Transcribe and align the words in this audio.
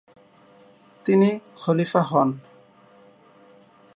তিনি 1.05 1.29
খলিফা 1.55 2.01
হন। 2.01 2.29